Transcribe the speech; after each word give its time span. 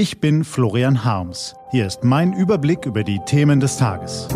Ich 0.00 0.18
bin 0.18 0.44
Florian 0.44 1.04
Harms. 1.04 1.54
Hier 1.72 1.86
ist 1.86 2.04
mein 2.04 2.32
Überblick 2.32 2.86
über 2.86 3.04
die 3.04 3.20
Themen 3.26 3.60
des 3.60 3.76
Tages. 3.76 4.28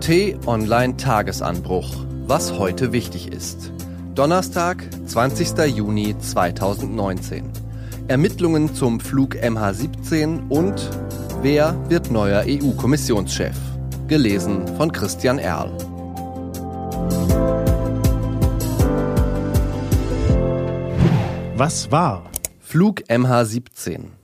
T-Online 0.00 0.98
Tagesanbruch. 0.98 2.04
Was 2.26 2.58
heute 2.58 2.92
wichtig 2.92 3.32
ist. 3.32 3.72
Donnerstag, 4.14 4.86
20. 5.06 5.56
Juni 5.74 6.18
2019. 6.18 7.50
Ermittlungen 8.08 8.74
zum 8.74 9.00
Flug 9.00 9.36
MH17 9.36 10.50
und 10.50 10.90
Wer 11.40 11.82
wird 11.88 12.10
neuer 12.10 12.44
EU-Kommissionschef? 12.46 13.56
Gelesen 14.06 14.68
von 14.76 14.92
Christian 14.92 15.38
Erl. 15.38 15.72
Was 21.56 21.90
war? 21.90 22.30
Flug 22.58 23.00
MH17. 23.08 24.19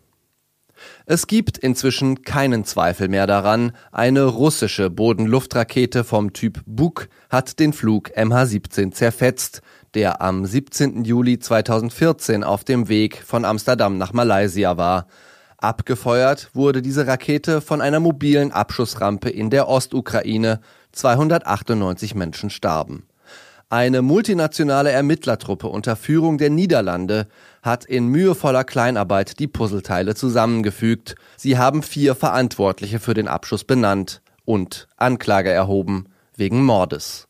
Es 1.09 1.29
gibt 1.29 1.57
inzwischen 1.57 2.23
keinen 2.23 2.65
Zweifel 2.65 3.07
mehr 3.07 3.29
daran, 3.29 3.71
eine 3.93 4.25
russische 4.25 4.91
Bodenluftrakete 4.91 6.03
vom 6.03 6.33
Typ 6.33 6.63
Buk 6.67 7.09
hat 7.31 7.61
den 7.61 7.73
Flug 7.73 8.11
MH17 8.17 8.91
zerfetzt, 8.91 9.63
der 9.95 10.21
am 10.21 10.45
17. 10.45 11.05
Juli 11.05 11.39
2014 11.39 12.43
auf 12.43 12.65
dem 12.65 12.89
Weg 12.89 13.23
von 13.25 13.45
Amsterdam 13.45 13.99
nach 13.99 14.13
Malaysia 14.13 14.77
war. 14.79 15.07
Abgefeuert 15.59 16.51
wurde 16.55 16.83
diese 16.83 17.07
Rakete 17.07 17.61
von 17.61 17.81
einer 17.81 18.01
mobilen 18.01 18.51
Abschussrampe 18.51 19.31
in 19.31 19.49
der 19.49 19.69
Ostukraine. 19.69 20.61
298 20.91 22.17
Menschen 22.17 22.51
starben. 22.51 23.07
Eine 23.69 24.01
multinationale 24.01 24.93
Ermittlertruppe 24.93 25.67
unter 25.67 25.97
Führung 25.97 26.39
der 26.39 26.51
Niederlande 26.51 27.27
hat 27.63 27.85
in 27.85 28.07
mühevoller 28.07 28.63
Kleinarbeit 28.63 29.41
die 29.41 29.49
Puzzleteile 29.49 30.15
zusammengefügt. 30.15 31.17
Sie 31.37 31.59
haben 31.59 31.83
vier 31.83 32.15
Verantwortliche 32.15 33.01
für 33.01 33.13
den 33.13 33.27
Abschuss 33.27 33.65
benannt 33.65 34.23
und 34.45 34.87
Anklage 34.97 35.51
erhoben 35.51 36.05
wegen 36.37 36.65
Mordes. 36.65 37.27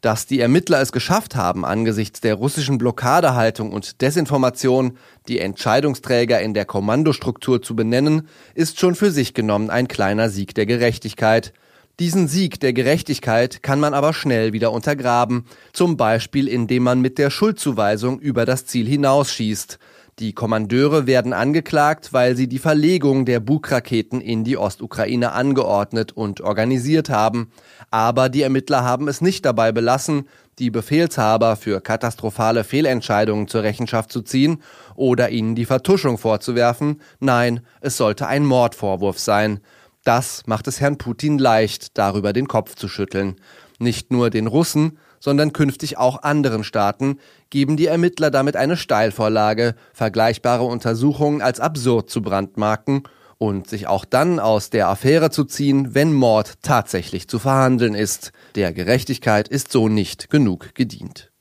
Dass 0.00 0.24
die 0.24 0.40
Ermittler 0.40 0.80
es 0.80 0.90
geschafft 0.90 1.36
haben, 1.36 1.66
angesichts 1.66 2.22
der 2.22 2.36
russischen 2.36 2.78
Blockadehaltung 2.78 3.70
und 3.70 4.00
Desinformation 4.00 4.96
die 5.28 5.38
Entscheidungsträger 5.38 6.40
in 6.40 6.54
der 6.54 6.64
Kommandostruktur 6.64 7.60
zu 7.60 7.76
benennen, 7.76 8.28
ist 8.54 8.80
schon 8.80 8.94
für 8.94 9.10
sich 9.10 9.34
genommen 9.34 9.68
ein 9.68 9.88
kleiner 9.88 10.30
Sieg 10.30 10.54
der 10.54 10.64
Gerechtigkeit. 10.64 11.52
Diesen 12.00 12.26
Sieg 12.26 12.58
der 12.58 12.72
Gerechtigkeit 12.72 13.62
kann 13.62 13.78
man 13.78 13.94
aber 13.94 14.12
schnell 14.12 14.52
wieder 14.52 14.72
untergraben, 14.72 15.44
zum 15.72 15.96
Beispiel 15.96 16.48
indem 16.48 16.82
man 16.82 17.00
mit 17.00 17.18
der 17.18 17.30
Schuldzuweisung 17.30 18.18
über 18.18 18.44
das 18.44 18.66
Ziel 18.66 18.88
hinausschießt. 18.88 19.78
Die 20.18 20.32
Kommandeure 20.32 21.06
werden 21.06 21.32
angeklagt, 21.32 22.12
weil 22.12 22.34
sie 22.34 22.48
die 22.48 22.58
Verlegung 22.58 23.26
der 23.26 23.38
Buk-Raketen 23.38 24.20
in 24.20 24.42
die 24.42 24.56
Ostukraine 24.56 25.32
angeordnet 25.32 26.10
und 26.10 26.40
organisiert 26.40 27.10
haben. 27.10 27.52
Aber 27.92 28.28
die 28.28 28.42
Ermittler 28.42 28.82
haben 28.82 29.06
es 29.06 29.20
nicht 29.20 29.44
dabei 29.44 29.70
belassen, 29.70 30.28
die 30.58 30.70
Befehlshaber 30.70 31.54
für 31.54 31.80
katastrophale 31.80 32.64
Fehlentscheidungen 32.64 33.46
zur 33.46 33.62
Rechenschaft 33.62 34.10
zu 34.10 34.22
ziehen 34.22 34.62
oder 34.96 35.30
ihnen 35.30 35.54
die 35.54 35.64
Vertuschung 35.64 36.18
vorzuwerfen. 36.18 37.00
Nein, 37.20 37.60
es 37.80 37.96
sollte 37.96 38.26
ein 38.26 38.44
Mordvorwurf 38.44 39.18
sein. 39.20 39.60
Das 40.04 40.42
macht 40.46 40.68
es 40.68 40.80
Herrn 40.80 40.98
Putin 40.98 41.38
leicht, 41.38 41.96
darüber 41.96 42.34
den 42.34 42.46
Kopf 42.46 42.74
zu 42.74 42.88
schütteln. 42.88 43.36
Nicht 43.78 44.12
nur 44.12 44.28
den 44.28 44.46
Russen, 44.46 44.98
sondern 45.18 45.54
künftig 45.54 45.96
auch 45.96 46.22
anderen 46.22 46.62
Staaten 46.62 47.18
geben 47.48 47.78
die 47.78 47.86
Ermittler 47.86 48.30
damit 48.30 48.56
eine 48.56 48.76
Steilvorlage, 48.76 49.74
vergleichbare 49.94 50.64
Untersuchungen 50.64 51.40
als 51.40 51.58
absurd 51.58 52.10
zu 52.10 52.20
brandmarken 52.20 53.04
und 53.38 53.66
sich 53.66 53.86
auch 53.86 54.04
dann 54.04 54.38
aus 54.38 54.68
der 54.68 54.88
Affäre 54.88 55.30
zu 55.30 55.44
ziehen, 55.44 55.94
wenn 55.94 56.12
Mord 56.12 56.62
tatsächlich 56.62 57.26
zu 57.26 57.38
verhandeln 57.38 57.94
ist. 57.94 58.32
Der 58.54 58.74
Gerechtigkeit 58.74 59.48
ist 59.48 59.72
so 59.72 59.88
nicht 59.88 60.28
genug 60.28 60.74
gedient. 60.74 61.32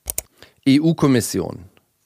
EU-Kommission 0.68 1.66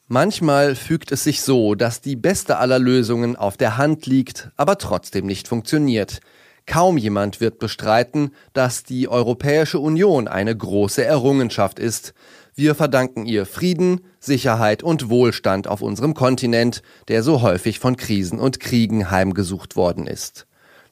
Manchmal 0.10 0.76
fügt 0.76 1.12
es 1.12 1.26
sich 1.26 1.42
so, 1.42 1.76
dass 1.76 2.00
die 2.00 2.16
beste 2.16 2.60
aller 2.60 2.80
Lösungen 2.80 3.36
auf 3.36 3.58
der 3.58 3.76
Hand 3.76 4.06
liegt, 4.06 4.50
aber 4.56 4.78
trotzdem 4.78 5.26
nicht 5.26 5.50
funktioniert. 5.50 6.22
Kaum 6.68 6.98
jemand 6.98 7.40
wird 7.40 7.60
bestreiten, 7.60 8.32
dass 8.52 8.84
die 8.84 9.08
Europäische 9.08 9.80
Union 9.80 10.28
eine 10.28 10.56
große 10.56 11.04
Errungenschaft 11.04 11.80
ist. 11.80 12.14
Wir 12.56 12.76
verdanken 12.76 13.26
ihr 13.26 13.46
Frieden, 13.46 14.02
Sicherheit 14.20 14.84
und 14.84 15.10
Wohlstand 15.10 15.68
auf 15.68 15.82
unserem 15.82 16.14
Kontinent, 16.14 16.84
der 17.08 17.24
so 17.24 17.42
häufig 17.42 17.80
von 17.80 17.96
Krisen 17.96 18.38
und 18.38 18.60
Kriegen 18.60 19.10
heimgesucht 19.10 19.78
worden 19.78 20.08
ist. 20.08 20.46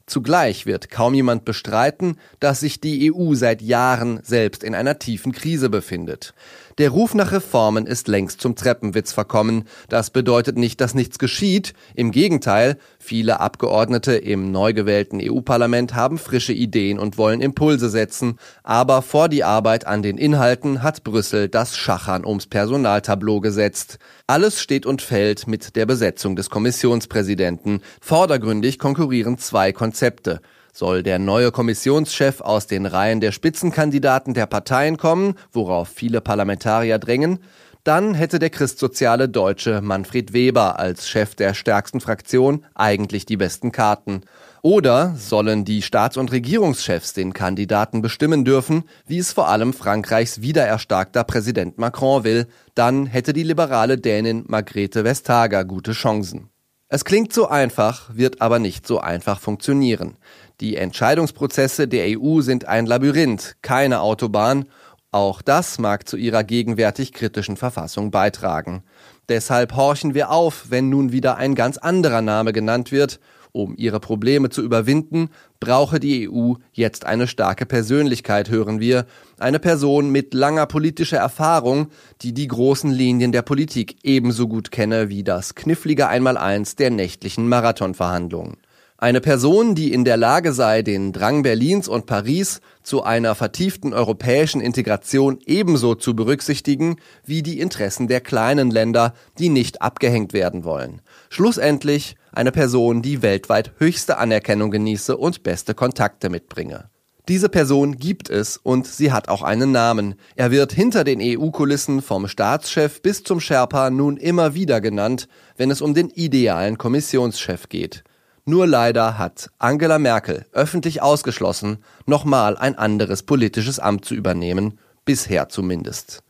Zugleich 0.07 0.65
wird 0.65 0.91
kaum 0.91 1.13
jemand 1.13 1.45
bestreiten, 1.45 2.19
dass 2.39 2.59
sich 2.59 2.79
die 2.79 3.11
EU 3.11 3.33
seit 3.33 3.61
Jahren 3.61 4.19
selbst 4.23 4.63
in 4.63 4.75
einer 4.75 4.99
tiefen 4.99 5.31
Krise 5.31 5.69
befindet. 5.69 6.35
Der 6.77 6.89
Ruf 6.89 7.13
nach 7.13 7.31
Reformen 7.31 7.87
ist 7.87 8.09
längst 8.09 8.41
zum 8.41 8.57
Treppenwitz 8.57 9.13
verkommen. 9.13 9.63
Das 9.87 10.09
bedeutet 10.09 10.57
nicht, 10.57 10.81
dass 10.81 10.93
nichts 10.93 11.19
geschieht. 11.19 11.73
Im 11.95 12.11
Gegenteil, 12.11 12.77
viele 12.99 13.39
Abgeordnete 13.39 14.15
im 14.15 14.51
neu 14.51 14.73
gewählten 14.73 15.21
EU-Parlament 15.21 15.95
haben 15.95 16.17
frische 16.17 16.51
Ideen 16.51 16.99
und 16.99 17.17
wollen 17.17 17.39
Impulse 17.39 17.89
setzen. 17.89 18.37
Aber 18.63 19.01
vor 19.03 19.29
die 19.29 19.45
Arbeit 19.45 19.87
an 19.87 20.03
den 20.03 20.17
Inhalten 20.17 20.83
hat 20.83 21.05
Brüssel 21.05 21.47
das 21.47 21.77
Schachern 21.77 22.25
ums 22.25 22.47
Personaltableau 22.47 23.39
gesetzt. 23.39 23.97
Alles 24.27 24.59
steht 24.61 24.85
und 24.85 25.01
fällt 25.01 25.47
mit 25.47 25.77
der 25.77 25.85
Besetzung 25.85 26.35
des 26.35 26.49
Kommissionspräsidenten. 26.49 27.83
Vordergründig 28.01 28.79
konkurrieren 28.79 29.37
zwei 29.37 29.71
Konzepte. 29.71 30.41
Soll 30.77 31.03
der 31.03 31.19
neue 31.19 31.53
Kommissionschef 31.53 32.41
aus 32.41 32.67
den 32.67 32.85
Reihen 32.85 33.21
der 33.21 33.31
Spitzenkandidaten 33.31 34.33
der 34.33 34.45
Parteien 34.45 34.97
kommen, 34.97 35.35
worauf 35.53 35.87
viele 35.87 36.19
Parlamentarier 36.19 36.99
drängen, 36.99 37.39
dann 37.85 38.13
hätte 38.13 38.39
der 38.39 38.49
christsoziale 38.49 39.29
Deutsche 39.29 39.79
Manfred 39.79 40.33
Weber 40.33 40.77
als 40.77 41.07
Chef 41.07 41.33
der 41.33 41.53
stärksten 41.53 42.01
Fraktion 42.01 42.65
eigentlich 42.73 43.25
die 43.25 43.37
besten 43.37 43.71
Karten. 43.71 44.23
Oder 44.63 45.15
sollen 45.15 45.63
die 45.63 45.81
Staats- 45.81 46.17
und 46.17 46.33
Regierungschefs 46.33 47.13
den 47.13 47.31
Kandidaten 47.31 48.01
bestimmen 48.01 48.43
dürfen, 48.43 48.83
wie 49.07 49.19
es 49.19 49.31
vor 49.31 49.47
allem 49.47 49.71
Frankreichs 49.71 50.41
wiedererstarkter 50.41 51.23
Präsident 51.23 51.77
Macron 51.77 52.25
will, 52.25 52.47
dann 52.73 53.05
hätte 53.05 53.31
die 53.31 53.43
liberale 53.43 53.97
Dänin 53.97 54.43
Margrethe 54.45 55.05
Vestager 55.05 55.63
gute 55.63 55.93
Chancen. 55.93 56.49
Es 56.87 57.03
klingt 57.03 57.33
so 57.33 57.47
einfach, 57.47 58.11
wird 58.13 58.41
aber 58.41 58.59
nicht 58.59 58.85
so 58.85 58.99
einfach 58.99 59.39
funktionieren. 59.39 60.17
Die 60.59 60.75
Entscheidungsprozesse 60.75 61.87
der 61.87 62.19
EU 62.19 62.41
sind 62.41 62.65
ein 62.65 62.85
Labyrinth, 62.85 63.55
keine 63.63 64.01
Autobahn. 64.01 64.65
Auch 65.11 65.41
das 65.41 65.79
mag 65.79 66.07
zu 66.07 66.15
ihrer 66.15 66.43
gegenwärtig 66.43 67.11
kritischen 67.11 67.57
Verfassung 67.57 68.11
beitragen. 68.11 68.83
Deshalb 69.29 69.75
horchen 69.75 70.13
wir 70.13 70.29
auf, 70.29 70.65
wenn 70.69 70.89
nun 70.89 71.11
wieder 71.11 71.37
ein 71.37 71.55
ganz 71.55 71.79
anderer 71.79 72.21
Name 72.21 72.53
genannt 72.53 72.91
wird. 72.91 73.19
Um 73.55 73.73
ihre 73.77 74.01
Probleme 74.01 74.49
zu 74.49 74.61
überwinden, 74.61 75.29
brauche 75.61 76.01
die 76.01 76.29
EU 76.29 76.55
jetzt 76.73 77.05
eine 77.05 77.25
starke 77.25 77.65
Persönlichkeit, 77.65 78.49
hören 78.49 78.81
wir, 78.81 79.05
eine 79.39 79.59
Person 79.59 80.09
mit 80.09 80.33
langer 80.33 80.65
politischer 80.65 81.19
Erfahrung, 81.19 81.87
die 82.21 82.33
die 82.33 82.49
großen 82.49 82.91
Linien 82.91 83.31
der 83.31 83.43
Politik 83.43 83.95
ebenso 84.03 84.49
gut 84.49 84.71
kenne 84.71 85.07
wie 85.07 85.23
das 85.23 85.55
knifflige 85.55 86.09
Einmaleins 86.09 86.75
der 86.75 86.89
nächtlichen 86.89 87.47
Marathonverhandlungen. 87.47 88.57
Eine 88.97 89.21
Person, 89.21 89.73
die 89.73 89.93
in 89.93 90.03
der 90.03 90.17
Lage 90.17 90.51
sei, 90.51 90.81
den 90.81 91.13
Drang 91.13 91.43
Berlins 91.43 91.87
und 91.87 92.07
Paris 92.07 92.59
zu 92.81 93.03
einer 93.03 93.35
vertieften 93.35 93.93
europäischen 93.93 94.59
Integration 94.59 95.39
ebenso 95.45 95.95
zu 95.95 96.13
berücksichtigen 96.13 96.97
wie 97.25 97.41
die 97.41 97.59
Interessen 97.59 98.07
der 98.07 98.19
kleinen 98.19 98.69
Länder, 98.71 99.13
die 99.37 99.49
nicht 99.49 99.81
abgehängt 99.81 100.33
werden 100.33 100.63
wollen. 100.63 101.01
Schlussendlich 101.29 102.15
eine 102.37 102.51
Person, 102.51 103.01
die 103.01 103.21
weltweit 103.21 103.73
höchste 103.77 104.17
Anerkennung 104.17 104.71
genieße 104.71 105.15
und 105.17 105.43
beste 105.43 105.73
Kontakte 105.73 106.29
mitbringe. 106.29 106.89
Diese 107.27 107.49
Person 107.49 107.97
gibt 107.97 108.29
es 108.29 108.57
und 108.57 108.85
sie 108.85 109.11
hat 109.11 109.29
auch 109.29 109.41
einen 109.41 109.71
Namen. 109.71 110.13
Er 110.35 110.51
wird 110.51 110.71
hinter 110.71 111.03
den 111.03 111.19
EU-Kulissen 111.21 112.03
vom 112.03 112.27
Staatschef 112.27 113.01
bis 113.01 113.23
zum 113.23 113.39
Sherpa 113.39 113.89
nun 113.89 114.17
immer 114.17 114.53
wieder 114.53 114.79
genannt, 114.79 115.27
wenn 115.57 115.71
es 115.71 115.81
um 115.81 115.95
den 115.95 116.11
idealen 116.11 116.77
Kommissionschef 116.77 117.67
geht. 117.67 118.03
Nur 118.45 118.67
leider 118.67 119.17
hat 119.17 119.49
Angela 119.57 119.97
Merkel 119.97 120.45
öffentlich 120.51 121.01
ausgeschlossen, 121.01 121.79
nochmal 122.05 122.57
ein 122.57 122.77
anderes 122.77 123.23
politisches 123.23 123.79
Amt 123.79 124.05
zu 124.05 124.13
übernehmen, 124.13 124.77
bisher 125.03 125.49
zumindest. 125.49 126.21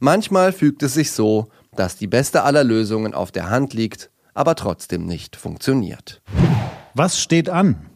Manchmal 0.00 0.52
fügt 0.52 0.82
es 0.82 0.94
sich 0.94 1.12
so, 1.12 1.50
dass 1.76 1.96
die 1.96 2.08
beste 2.08 2.42
aller 2.42 2.64
Lösungen 2.64 3.14
auf 3.14 3.30
der 3.30 3.48
Hand 3.48 3.74
liegt, 3.74 4.10
aber 4.34 4.54
trotzdem 4.54 5.06
nicht 5.06 5.36
funktioniert. 5.36 6.22
Was 6.94 7.20
steht 7.20 7.48
an? 7.48 7.90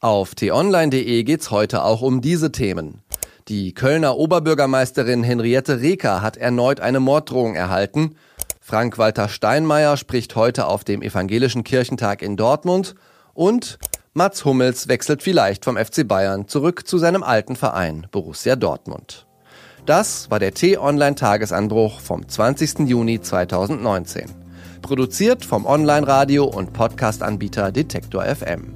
Auf 0.00 0.34
t-online.de 0.34 1.24
geht's 1.24 1.50
heute 1.50 1.82
auch 1.82 2.02
um 2.02 2.20
diese 2.20 2.52
Themen. 2.52 3.02
Die 3.48 3.74
Kölner 3.74 4.16
Oberbürgermeisterin 4.16 5.22
Henriette 5.22 5.80
Reker 5.80 6.20
hat 6.20 6.36
erneut 6.36 6.80
eine 6.80 7.00
Morddrohung 7.00 7.54
erhalten. 7.54 8.16
Frank-Walter 8.60 9.28
Steinmeier 9.28 9.96
spricht 9.96 10.34
heute 10.34 10.66
auf 10.66 10.82
dem 10.82 11.00
Evangelischen 11.02 11.62
Kirchentag 11.62 12.22
in 12.22 12.36
Dortmund 12.36 12.94
Und 13.34 13.78
Mats 14.14 14.44
Hummels 14.44 14.88
wechselt 14.88 15.22
vielleicht 15.22 15.64
vom 15.64 15.76
FC 15.76 16.08
Bayern 16.08 16.48
zurück 16.48 16.88
zu 16.88 16.98
seinem 16.98 17.22
alten 17.22 17.54
Verein 17.54 18.06
Borussia 18.10 18.56
Dortmund. 18.56 19.26
Das 19.84 20.30
war 20.30 20.40
der 20.40 20.52
T-Online-Tagesanbruch 20.52 22.00
vom 22.00 22.28
20. 22.28 22.88
Juni 22.88 23.20
2019. 23.20 24.45
Produziert 24.82 25.44
vom 25.44 25.66
Online-Radio- 25.66 26.44
und 26.44 26.72
Podcast-Anbieter 26.72 27.72
Detektor 27.72 28.24
FM. 28.24 28.74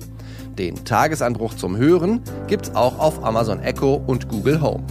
Den 0.58 0.84
Tagesanbruch 0.84 1.54
zum 1.54 1.76
Hören 1.76 2.20
gibt's 2.46 2.74
auch 2.74 2.98
auf 2.98 3.24
Amazon 3.24 3.60
Echo 3.60 4.02
und 4.06 4.28
Google 4.28 4.60
Home. 4.60 4.84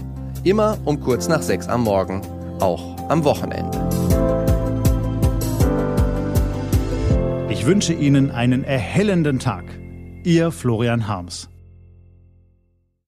Immer 0.44 0.78
um 0.86 1.00
kurz 1.00 1.28
nach 1.28 1.42
sechs 1.42 1.68
am 1.68 1.84
Morgen, 1.84 2.22
auch 2.60 2.98
am 3.10 3.24
Wochenende. 3.24 3.78
Ich 7.50 7.66
wünsche 7.66 7.94
Ihnen 7.94 8.32
einen 8.32 8.64
erhellenden 8.64 9.40
Tag. 9.40 9.66
Ihr 10.24 10.52
Florian 10.52 11.08
Harms. 11.08 11.50